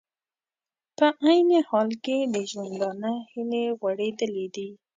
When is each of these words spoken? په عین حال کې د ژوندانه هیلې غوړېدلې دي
په 0.97 1.07
عین 1.25 1.49
حال 1.69 1.89
کې 2.03 2.17
د 2.33 2.35
ژوندانه 2.51 3.11
هیلې 3.31 3.63
غوړېدلې 3.79 4.45
دي 4.55 4.69